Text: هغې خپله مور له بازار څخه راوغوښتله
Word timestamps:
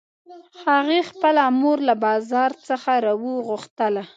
هغې 0.71 0.99
خپله 1.09 1.43
مور 1.59 1.77
له 1.87 1.95
بازار 2.05 2.51
څخه 2.67 2.91
راوغوښتله 3.05 4.03